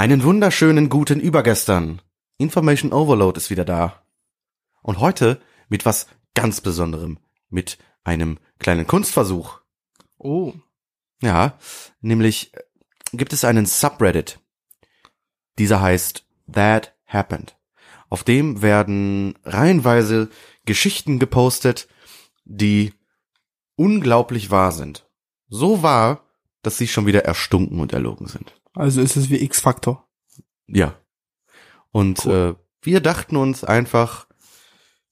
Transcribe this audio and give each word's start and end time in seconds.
Einen 0.00 0.24
wunderschönen 0.24 0.88
guten 0.88 1.20
Übergestern. 1.20 2.00
Information 2.38 2.90
Overload 2.90 3.36
ist 3.36 3.50
wieder 3.50 3.66
da. 3.66 4.02
Und 4.80 4.98
heute 4.98 5.42
mit 5.68 5.84
was 5.84 6.06
ganz 6.32 6.62
Besonderem. 6.62 7.18
Mit 7.50 7.76
einem 8.02 8.38
kleinen 8.58 8.86
Kunstversuch. 8.86 9.60
Oh. 10.16 10.54
Ja, 11.20 11.58
nämlich 12.00 12.54
äh, 12.54 12.62
gibt 13.12 13.34
es 13.34 13.44
einen 13.44 13.66
Subreddit. 13.66 14.40
Dieser 15.58 15.82
heißt 15.82 16.26
That 16.50 16.96
Happened. 17.06 17.58
Auf 18.08 18.24
dem 18.24 18.62
werden 18.62 19.38
reihenweise 19.44 20.30
Geschichten 20.64 21.18
gepostet, 21.18 21.88
die 22.46 22.94
unglaublich 23.76 24.50
wahr 24.50 24.72
sind. 24.72 25.10
So 25.50 25.82
wahr, 25.82 26.24
dass 26.62 26.76
sie 26.78 26.88
schon 26.88 27.06
wieder 27.06 27.24
erstunken 27.24 27.80
und 27.80 27.92
erlogen 27.92 28.26
sind. 28.26 28.54
Also 28.74 29.00
ist 29.00 29.16
es 29.16 29.30
wie 29.30 29.42
X-Faktor. 29.42 30.06
Ja. 30.66 30.94
Und 31.90 32.24
Cool. 32.26 32.56
äh, 32.56 32.62
wir 32.82 33.00
dachten 33.00 33.36
uns 33.36 33.64
einfach, 33.64 34.26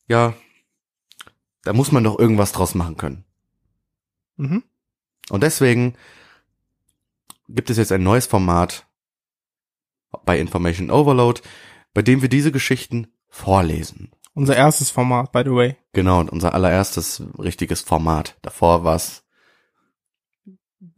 ja, 0.06 0.34
da 1.62 1.72
muss 1.72 1.92
man 1.92 2.04
doch 2.04 2.18
irgendwas 2.18 2.52
draus 2.52 2.74
machen 2.74 2.96
können. 2.96 3.24
Mhm. 4.36 4.62
Und 5.30 5.42
deswegen 5.42 5.94
gibt 7.48 7.70
es 7.70 7.76
jetzt 7.76 7.92
ein 7.92 8.02
neues 8.02 8.26
Format 8.26 8.86
bei 10.24 10.38
Information 10.38 10.90
Overload, 10.90 11.42
bei 11.92 12.02
dem 12.02 12.22
wir 12.22 12.28
diese 12.28 12.52
Geschichten 12.52 13.08
vorlesen. 13.28 14.12
Unser 14.34 14.56
erstes 14.56 14.90
Format, 14.90 15.32
by 15.32 15.42
the 15.44 15.50
way. 15.50 15.76
Genau, 15.92 16.20
und 16.20 16.30
unser 16.30 16.54
allererstes 16.54 17.22
richtiges 17.38 17.80
Format. 17.80 18.38
Davor 18.42 18.84
war's 18.84 19.24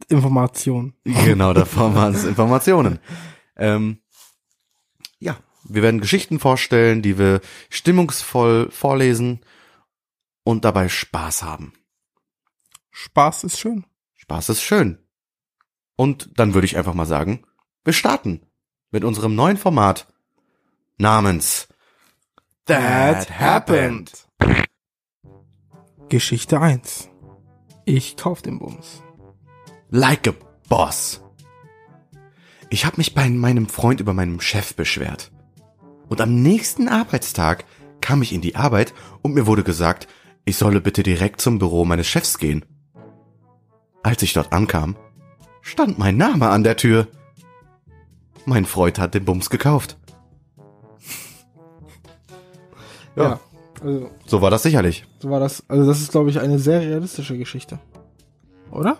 Information. 0.09 0.93
Genau, 1.03 1.53
davor 1.53 1.95
waren 1.95 2.13
es 2.13 2.23
Informationen. 2.23 2.99
Ähm, 3.55 3.99
ja, 5.19 5.37
wir 5.63 5.81
werden 5.81 6.01
Geschichten 6.01 6.39
vorstellen, 6.39 7.01
die 7.01 7.17
wir 7.17 7.41
stimmungsvoll 7.69 8.69
vorlesen 8.71 9.41
und 10.43 10.65
dabei 10.65 10.89
Spaß 10.89 11.43
haben. 11.43 11.73
Spaß 12.91 13.45
ist 13.45 13.59
schön. 13.59 13.85
Spaß 14.15 14.49
ist 14.49 14.61
schön. 14.61 14.97
Und 15.95 16.29
dann 16.35 16.53
würde 16.53 16.65
ich 16.65 16.77
einfach 16.77 16.93
mal 16.93 17.05
sagen, 17.05 17.43
wir 17.83 17.93
starten 17.93 18.41
mit 18.91 19.03
unserem 19.03 19.35
neuen 19.35 19.57
Format 19.57 20.07
namens 20.97 21.67
Geschichte 26.09 26.59
1. 26.59 27.09
Ich 27.85 28.17
kauf 28.17 28.41
den 28.41 28.59
Bums. 28.59 29.01
Like 29.91 30.27
a 30.27 30.33
Boss. 30.69 31.21
Ich 32.69 32.85
habe 32.85 32.97
mich 32.97 33.13
bei 33.13 33.29
meinem 33.29 33.67
Freund 33.67 33.99
über 33.99 34.13
meinem 34.13 34.39
Chef 34.39 34.75
beschwert. 34.75 35.31
Und 36.07 36.21
am 36.21 36.41
nächsten 36.41 36.87
Arbeitstag 36.87 37.65
kam 37.99 38.21
ich 38.21 38.33
in 38.33 38.41
die 38.41 38.55
Arbeit 38.55 38.93
und 39.21 39.33
mir 39.33 39.45
wurde 39.47 39.63
gesagt, 39.63 40.07
ich 40.45 40.57
solle 40.57 40.81
bitte 40.81 41.03
direkt 41.03 41.41
zum 41.41 41.59
Büro 41.59 41.85
meines 41.85 42.07
Chefs 42.07 42.37
gehen. 42.37 42.65
Als 44.03 44.21
ich 44.23 44.33
dort 44.33 44.53
ankam, 44.53 44.95
stand 45.61 45.99
mein 45.99 46.17
Name 46.17 46.49
an 46.49 46.63
der 46.63 46.77
Tür. 46.77 47.07
Mein 48.45 48.65
Freund 48.65 48.97
hat 48.97 49.13
den 49.13 49.25
Bums 49.25 49.49
gekauft. 49.49 49.97
Ja. 53.17 53.41
Also, 53.83 54.09
So 54.25 54.41
war 54.41 54.49
das 54.51 54.63
sicherlich. 54.63 55.05
so 55.19 55.29
war 55.29 55.41
das. 55.41 55.63
Also, 55.67 55.85
das 55.85 55.99
ist, 55.99 56.11
glaube 56.11 56.29
ich, 56.29 56.39
eine 56.39 56.59
sehr 56.59 56.79
realistische 56.79 57.37
Geschichte. 57.37 57.77
Oder? 58.71 58.97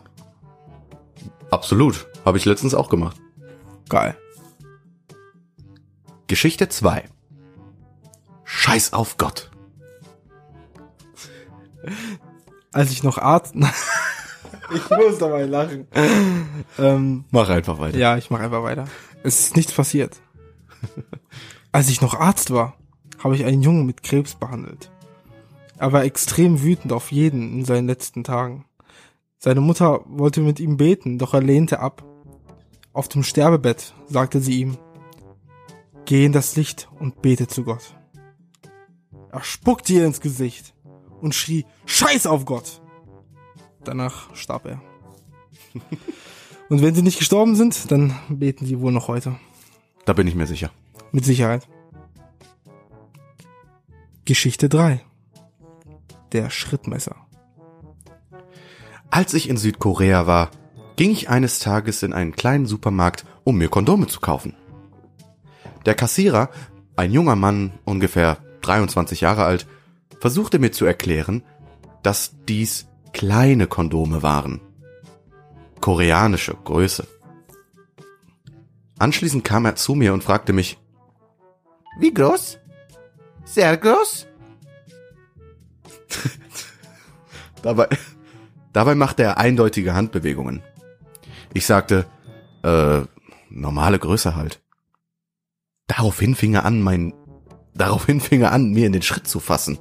Absolut. 1.52 2.08
Habe 2.26 2.38
ich 2.38 2.46
letztens 2.46 2.74
auch 2.74 2.90
gemacht. 2.90 3.18
Geil. 3.90 4.16
Geschichte 6.28 6.70
2. 6.70 7.04
Scheiß 8.46 8.94
auf 8.94 9.18
Gott. 9.18 9.52
Als 12.72 12.92
ich 12.92 13.03
noch 13.03 13.18
Arzt. 13.18 13.53
ich 14.74 14.90
muss 14.90 15.18
dabei 15.20 15.44
lachen. 15.44 15.88
ähm, 16.80 17.25
Mach 17.31 17.50
einfach 17.50 17.80
weiter. 17.80 17.98
ja, 17.98 18.18
ich 18.18 18.30
mache 18.30 18.44
einfach 18.44 18.64
weiter. 18.64 18.86
Es 19.24 19.40
ist 19.42 19.56
nichts 19.56 19.74
passiert. 19.74 20.22
Als 21.72 21.90
ich 21.90 22.02
noch 22.02 22.14
Arzt 22.14 22.52
war, 22.52 22.75
habe 23.24 23.36
ich 23.36 23.46
einen 23.46 23.62
Jungen 23.62 23.86
mit 23.86 24.04
Krebs 24.04 24.36
behandelt. 24.36 24.90
Er 25.78 25.92
war 25.92 26.04
extrem 26.04 26.62
wütend 26.62 26.94
auf 26.94 27.12
jeden 27.12 27.54
in 27.59 27.66
seinen 27.66 27.88
letzten 27.88 28.24
Tagen. 28.24 28.66
Seine 29.44 29.59
Mutter 29.59 30.02
wollte 30.06 30.41
mit 30.41 30.59
ihm 30.59 30.78
beten, 30.78 31.18
doch 31.18 31.34
er 31.34 31.41
lehnte 31.41 31.79
ab. 31.79 32.03
Auf 32.94 33.07
dem 33.07 33.24
Sterbebett 33.24 33.96
sagte 34.07 34.40
sie 34.40 34.59
ihm, 34.59 34.78
Geh 36.06 36.25
in 36.25 36.31
das 36.31 36.56
Licht 36.56 36.90
und 37.00 37.24
bete 37.24 37.47
zu 37.47 37.63
Gott. 37.63 37.96
Er 39.31 39.44
spuckte 39.44 39.94
ihr 39.94 40.06
ins 40.06 40.22
Gesicht 40.22 40.75
und 41.22 41.34
schrie, 41.34 41.66
Scheiß 41.88 42.28
auf 42.28 42.46
Gott! 42.46 42.84
Danach 43.84 44.35
starb 44.35 44.68
er. 44.68 44.81
und 46.69 46.84
wenn 46.84 46.94
sie 46.94 47.01
nicht 47.01 47.18
gestorben 47.18 47.56
sind, 47.56 47.91
dann 47.91 48.13
beten 48.30 48.68
sie 48.68 48.80
wohl 48.80 48.91
noch 48.91 49.07
heute. 49.07 49.40
Da 50.06 50.13
bin 50.13 50.28
ich 50.28 50.35
mir 50.35 50.46
sicher. 50.46 50.69
Mit 51.12 51.25
Sicherheit. 51.25 51.68
Geschichte 54.25 54.69
3. 54.69 55.01
Der 56.31 56.51
Schrittmesser. 56.51 57.16
Als 59.12 59.34
ich 59.34 59.50
in 59.50 59.58
Südkorea 59.58 60.26
war, 60.26 60.52
ging 60.96 61.12
ich 61.12 61.30
eines 61.30 61.60
Tages 61.60 62.02
in 62.02 62.14
einen 62.14 62.32
kleinen 62.32 62.66
Supermarkt, 62.66 63.26
um 63.44 63.58
mir 63.58 63.68
Kondome 63.68 64.08
zu 64.08 64.22
kaufen. 64.22 64.56
Der 65.86 65.96
Kassierer, 65.96 66.50
ein 66.96 67.12
junger 67.12 67.36
Mann, 67.36 67.74
ungefähr 67.84 68.38
23 68.62 69.20
Jahre 69.20 69.44
alt, 69.44 69.68
versuchte 70.22 70.60
mir 70.60 70.72
zu 70.72 70.86
erklären, 70.86 71.44
dass 72.04 72.36
dies 72.48 72.88
kleine 73.12 73.68
Kondome 73.68 74.24
waren. 74.24 74.62
Koreanische 75.82 76.56
Größe. 76.64 77.06
Anschließend 78.98 79.44
kam 79.44 79.66
er 79.66 79.76
zu 79.76 79.94
mir 79.94 80.14
und 80.14 80.24
fragte 80.24 80.54
mich, 80.54 80.80
wie 82.00 82.14
groß? 82.14 82.60
Sehr 83.44 83.76
groß? 83.76 84.28
dabei, 87.62 87.90
dabei 88.74 88.96
machte 88.96 89.24
er 89.24 89.38
eindeutige 89.38 89.94
Handbewegungen. 89.94 90.62
Ich 91.54 91.66
sagte, 91.66 92.06
äh, 92.64 93.02
normale 93.50 94.00
Größe 94.00 94.36
halt. 94.36 94.62
Daraufhin 95.88 96.36
fing 96.36 96.54
er 96.54 96.66
an, 96.66 96.81
mein, 96.81 97.14
daraufhin 97.74 98.22
fing 98.22 98.42
er 98.42 98.52
an, 98.52 98.72
mir 98.72 98.88
in 98.88 98.94
den 98.94 99.02
Schritt 99.02 99.28
zu 99.28 99.40
fassen. 99.40 99.80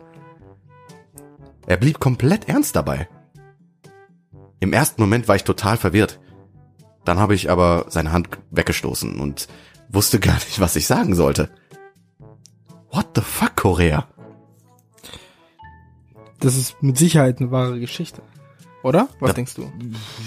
Er 1.67 1.77
blieb 1.77 2.01
komplett 2.01 2.49
ernst 2.49 2.75
dabei. 2.75 3.09
Im 4.59 4.73
ersten 4.73 5.01
Moment 5.01 5.29
war 5.29 5.37
ich 5.37 5.45
total 5.45 5.77
verwirrt. 5.77 6.21
Dann 7.05 7.19
habe 7.19 7.35
ich 7.35 7.51
aber 7.51 7.87
seine 7.89 8.13
Hand 8.13 8.29
weggestoßen 8.51 9.21
und 9.21 9.49
wusste 9.89 10.21
gar 10.21 10.35
nicht, 10.35 10.61
was 10.61 10.77
ich 10.77 10.87
sagen 10.87 11.15
sollte. 11.15 11.51
What 12.91 13.11
the 13.15 13.23
fuck, 13.23 13.57
Korea? 13.57 14.09
Das 16.41 16.57
ist 16.57 16.83
mit 16.83 16.99
Sicherheit 16.99 17.41
eine 17.41 17.51
wahre 17.51 17.79
Geschichte. 17.79 18.23
Oder? 18.83 19.09
Was 19.21 19.31
Da- 19.31 19.35
denkst 19.35 19.55
du? 19.55 19.71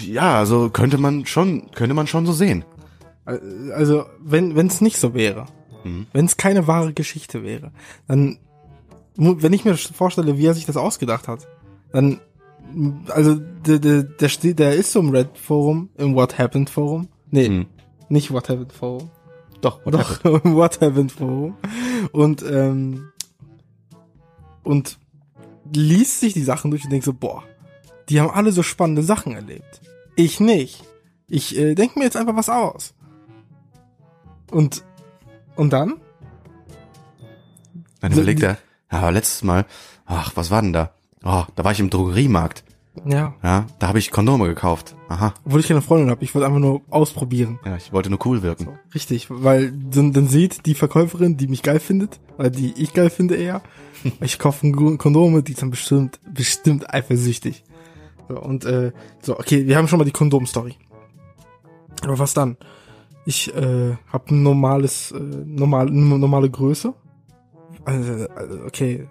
Ja, 0.06 0.38
also 0.38 0.70
könnte 0.70 0.98
man 0.98 1.26
schon, 1.26 1.70
könnte 1.72 1.94
man 1.94 2.06
schon 2.06 2.24
so 2.26 2.32
sehen. 2.32 2.64
Also, 3.24 4.04
wenn 4.20 4.56
es 4.66 4.80
nicht 4.80 4.98
so 4.98 5.14
wäre, 5.14 5.46
Mhm. 5.84 6.06
wenn 6.12 6.24
es 6.26 6.36
keine 6.36 6.66
wahre 6.66 6.92
Geschichte 6.92 7.42
wäre, 7.42 7.72
dann, 8.06 8.38
wenn 9.16 9.52
ich 9.52 9.64
mir 9.64 9.76
vorstelle, 9.76 10.38
wie 10.38 10.46
er 10.46 10.54
sich 10.54 10.66
das 10.66 10.76
ausgedacht 10.76 11.26
hat, 11.28 11.46
dann, 11.92 12.20
also, 13.08 13.34
der, 13.36 13.78
der, 13.78 14.02
der, 14.02 14.28
steht, 14.28 14.58
der 14.58 14.74
ist 14.74 14.92
so 14.92 15.00
im 15.00 15.10
Red-Forum, 15.10 15.88
im 15.96 16.14
What 16.14 16.38
Happened 16.38 16.70
Forum. 16.70 17.08
Nee, 17.30 17.48
Mhm. 17.48 17.66
nicht 18.08 18.30
What 18.30 18.48
Happened 18.48 18.72
Forum. 18.72 19.10
Doch, 19.60 19.80
Doch, 19.84 20.24
im 20.24 20.54
What 20.56 20.80
Happened 20.80 21.10
Forum. 21.12 21.56
Und, 22.12 22.42
ähm, 22.42 23.08
und 24.62 24.98
liest 25.72 26.20
sich 26.20 26.34
die 26.34 26.42
Sachen 26.42 26.70
durch 26.70 26.84
und 26.84 26.90
denkt 26.90 27.04
so, 27.06 27.12
boah, 27.14 27.42
die 28.08 28.20
haben 28.20 28.30
alle 28.30 28.52
so 28.52 28.62
spannende 28.62 29.02
Sachen 29.02 29.34
erlebt. 29.34 29.80
Ich 30.16 30.40
nicht. 30.40 30.84
Ich 31.28 31.56
äh, 31.56 31.74
denke 31.74 31.98
mir 31.98 32.04
jetzt 32.04 32.16
einfach 32.16 32.36
was 32.36 32.48
aus. 32.48 32.94
Und, 34.50 34.84
und 35.56 35.72
dann? 35.72 35.94
Dann 38.00 38.12
überlegt 38.12 38.42
er, 38.42 38.58
ja, 38.92 38.98
aber 38.98 39.12
letztes 39.12 39.42
Mal, 39.42 39.64
ach, 40.04 40.32
was 40.34 40.50
war 40.50 40.60
denn 40.62 40.72
da? 40.72 40.90
Oh, 41.24 41.44
da 41.56 41.64
war 41.64 41.72
ich 41.72 41.80
im 41.80 41.90
Drogeriemarkt. 41.90 42.64
Ja. 43.06 43.34
Ja, 43.42 43.66
da 43.78 43.88
habe 43.88 43.98
ich 43.98 44.10
Kondome 44.10 44.46
gekauft. 44.46 44.94
Aha. 45.08 45.34
Obwohl 45.44 45.60
ich 45.60 45.68
keine 45.68 45.82
Freundin 45.82 46.10
habe, 46.10 46.22
ich 46.22 46.34
wollte 46.34 46.46
einfach 46.46 46.60
nur 46.60 46.82
ausprobieren. 46.90 47.58
Ja, 47.64 47.76
ich 47.76 47.92
wollte 47.92 48.10
nur 48.10 48.24
cool 48.24 48.42
wirken. 48.42 48.66
So, 48.66 48.78
richtig, 48.94 49.26
weil 49.30 49.72
dann, 49.72 50.12
dann 50.12 50.28
sieht 50.28 50.66
die 50.66 50.74
Verkäuferin, 50.74 51.36
die 51.36 51.48
mich 51.48 51.62
geil 51.62 51.80
findet, 51.80 52.20
oder 52.38 52.50
die 52.50 52.72
ich 52.76 52.94
geil 52.94 53.10
finde 53.10 53.34
eher, 53.36 53.62
ich 54.20 54.38
kaufe 54.38 54.70
Kondome, 54.70 55.42
die 55.42 55.52
ist 55.52 55.62
dann 55.62 55.70
bestimmt, 55.70 56.20
bestimmt 56.32 56.92
eifersüchtig. 56.92 57.64
So, 58.28 58.40
und 58.40 58.64
äh, 58.64 58.92
so, 59.20 59.38
okay, 59.38 59.66
wir 59.66 59.76
haben 59.76 59.88
schon 59.88 59.98
mal 59.98 60.04
die 60.04 60.10
Kondom-Story. 60.12 60.76
Aber 62.02 62.18
was 62.18 62.34
dann? 62.34 62.56
Ich 63.26 63.54
äh, 63.54 63.96
habe 64.12 64.34
ein 64.34 64.42
normales, 64.42 65.12
äh, 65.12 65.18
normal, 65.18 65.88
eine 65.88 66.18
normale 66.18 66.50
Größe. 66.50 66.92
Also, 67.84 68.28
also, 68.34 68.64
okay. 68.66 69.08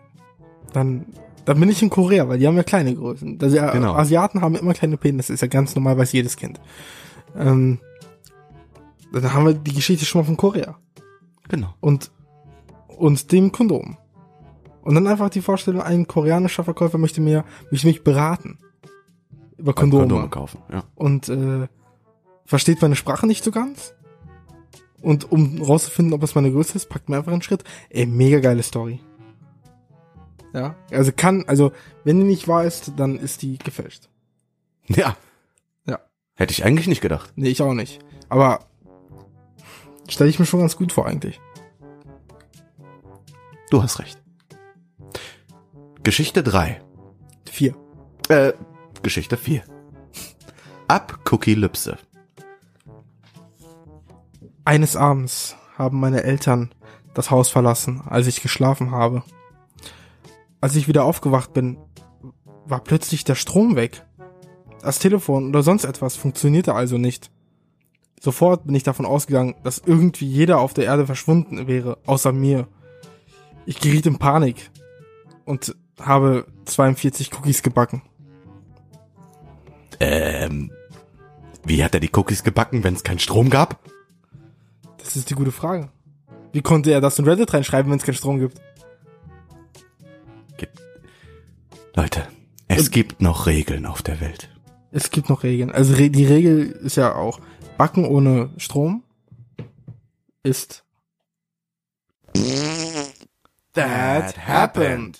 Dann, 0.71 1.05
dann 1.45 1.59
bin 1.59 1.69
ich 1.69 1.81
in 1.81 1.89
Korea, 1.89 2.27
weil 2.27 2.39
die 2.39 2.47
haben 2.47 2.55
ja 2.57 2.63
kleine 2.63 2.95
Größen. 2.95 3.37
Also, 3.41 3.55
ja, 3.55 3.71
Genau. 3.71 3.93
Asiaten 3.93 4.41
haben 4.41 4.55
immer 4.55 4.73
kleine 4.73 4.97
Penisse, 4.97 5.33
das 5.33 5.35
ist 5.35 5.41
ja 5.41 5.47
ganz 5.47 5.75
normal, 5.75 5.97
weiß 5.97 6.11
jedes 6.11 6.37
Kind. 6.37 6.59
Ähm, 7.35 7.79
dann 9.11 9.33
haben 9.33 9.45
wir 9.45 9.53
die 9.53 9.73
Geschichte 9.73 10.05
schon 10.05 10.21
mal 10.21 10.25
von 10.25 10.37
Korea. 10.37 10.75
Genau. 11.49 11.73
Und, 11.79 12.11
und 12.87 13.31
dem 13.31 13.51
Kondom. 13.51 13.97
Und 14.81 14.95
dann 14.95 15.07
einfach 15.07 15.29
die 15.29 15.41
Vorstellung, 15.41 15.81
ein 15.81 16.07
koreanischer 16.07 16.63
Verkäufer 16.63 16.97
möchte 16.97 17.21
mir, 17.21 17.45
möchte 17.71 17.87
mich 17.87 18.03
beraten. 18.03 18.57
Über 19.63 19.73
Kondome. 19.73 20.01
Kondome 20.03 20.29
kaufen, 20.29 20.61
ja. 20.69 20.83
Und 20.93 21.29
äh, 21.29 21.69
versteht 22.43 22.81
meine 22.81 22.97
Sprache 22.97 23.25
nicht 23.25 23.45
so 23.45 23.51
ganz. 23.51 23.93
Und 25.01 25.31
um 25.31 25.61
rauszufinden, 25.61 26.13
ob 26.13 26.21
es 26.21 26.35
meine 26.35 26.51
Größe 26.51 26.75
ist, 26.75 26.89
packt 26.89 27.07
mir 27.07 27.15
einfach 27.15 27.31
einen 27.31 27.41
Schritt. 27.41 27.63
Ey, 27.89 28.05
mega 28.05 28.41
geile 28.41 28.61
Story. 28.61 28.99
Ja, 30.53 30.75
also 30.91 31.13
kann, 31.15 31.45
also 31.47 31.71
wenn 32.03 32.19
die 32.19 32.25
nicht 32.25 32.49
wahr 32.49 32.65
ist, 32.65 32.91
dann 32.97 33.15
ist 33.17 33.41
die 33.41 33.57
gefälscht. 33.57 34.09
Ja. 34.89 35.15
Ja. 35.85 35.99
Hätte 36.35 36.51
ich 36.51 36.65
eigentlich 36.65 36.87
nicht 36.87 37.01
gedacht. 37.01 37.31
Nee, 37.37 37.47
ich 37.47 37.61
auch 37.61 37.73
nicht. 37.73 37.99
Aber 38.27 38.65
stelle 40.09 40.29
ich 40.29 40.39
mir 40.39 40.45
schon 40.45 40.59
ganz 40.59 40.75
gut 40.75 40.91
vor 40.91 41.05
eigentlich. 41.05 41.39
Du 43.69 43.81
hast 43.81 43.99
recht. 43.99 44.21
Geschichte 46.03 46.43
3. 46.43 46.81
Vier. 47.49 47.75
Äh, 48.27 48.51
Geschichte 49.03 49.35
4. 49.35 49.63
Ab 50.87 51.19
Cookie 51.29 51.55
Lübse. 51.55 51.97
Eines 54.63 54.95
Abends 54.95 55.57
haben 55.77 55.99
meine 55.99 56.23
Eltern 56.23 56.73
das 57.13 57.29
Haus 57.29 57.49
verlassen, 57.49 58.01
als 58.05 58.27
ich 58.27 58.41
geschlafen 58.41 58.91
habe. 58.91 59.23
Als 60.61 60.77
ich 60.77 60.87
wieder 60.87 61.03
aufgewacht 61.03 61.51
bin, 61.51 61.77
war 62.65 62.79
plötzlich 62.79 63.25
der 63.25 63.35
Strom 63.35 63.75
weg. 63.75 64.05
Das 64.81 64.99
Telefon 64.99 65.49
oder 65.49 65.63
sonst 65.63 65.83
etwas 65.83 66.15
funktionierte 66.15 66.73
also 66.73 66.97
nicht. 66.97 67.29
Sofort 68.21 68.65
bin 68.65 68.75
ich 68.75 68.83
davon 68.83 69.05
ausgegangen, 69.05 69.55
dass 69.63 69.83
irgendwie 69.85 70.27
jeder 70.27 70.59
auf 70.59 70.73
der 70.73 70.85
Erde 70.85 71.05
verschwunden 71.05 71.67
wäre, 71.67 71.97
außer 72.05 72.31
mir. 72.31 72.69
Ich 73.65 73.81
geriet 73.81 74.05
in 74.05 74.17
Panik 74.17 74.71
und 75.43 75.75
habe 75.99 76.47
42 76.63 77.33
Cookies 77.33 77.63
gebacken. 77.63 78.01
Ähm, 79.99 80.71
wie 81.65 81.83
hat 81.83 81.93
er 81.93 81.99
die 81.99 82.11
Cookies 82.13 82.43
gebacken, 82.43 82.83
wenn 82.83 82.93
es 82.93 83.03
keinen 83.03 83.19
Strom 83.19 83.49
gab? 83.49 83.79
Das 84.97 85.15
ist 85.15 85.29
die 85.29 85.35
gute 85.35 85.51
Frage. 85.51 85.89
Wie 86.51 86.61
konnte 86.61 86.91
er 86.91 87.01
das 87.01 87.19
in 87.19 87.25
Reddit 87.25 87.53
reinschreiben, 87.53 87.91
wenn 87.91 87.99
es 87.99 88.05
keinen 88.05 88.15
Strom 88.15 88.39
gibt? 88.39 88.61
Leute, 91.95 92.27
es 92.67 92.89
gibt 92.89 93.21
noch 93.21 93.45
Regeln 93.45 93.85
auf 93.85 94.01
der 94.01 94.19
Welt. 94.19 94.49
Es 94.91 95.11
gibt 95.11 95.29
noch 95.29 95.43
Regeln. 95.43 95.71
Also 95.71 95.93
re 95.93 96.09
die 96.09 96.25
Regel 96.25 96.71
ist 96.71 96.97
ja 96.97 97.13
auch, 97.15 97.39
Backen 97.77 98.05
ohne 98.05 98.49
Strom 98.57 99.03
ist 100.41 100.83
That 103.73 104.37
happened. 104.47 105.19